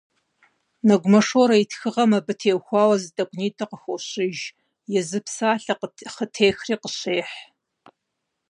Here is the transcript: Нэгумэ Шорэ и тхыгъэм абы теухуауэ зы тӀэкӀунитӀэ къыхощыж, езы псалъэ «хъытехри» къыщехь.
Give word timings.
Нэгумэ 0.87 1.21
Шорэ 1.27 1.55
и 1.63 1.65
тхыгъэм 1.71 2.11
абы 2.17 2.33
теухуауэ 2.39 2.95
зы 3.01 3.09
тӀэкӀунитӀэ 3.15 3.65
къыхощыж, 3.69 4.37
езы 4.99 5.19
псалъэ 5.25 5.73
«хъытехри» 6.15 6.75
къыщехь. 6.81 7.35